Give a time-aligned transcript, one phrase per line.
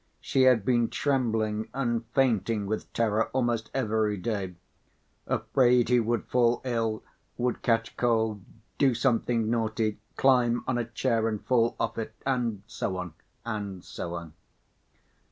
[0.19, 4.55] She had been trembling and fainting with terror almost every day,
[5.27, 7.03] afraid he would fall ill,
[7.37, 8.41] would catch cold,
[8.79, 13.13] do something naughty, climb on a chair and fall off it, and so on
[13.45, 14.33] and so on.